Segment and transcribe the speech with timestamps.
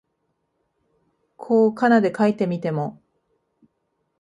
[1.37, 2.99] こう仮名で書いてみても、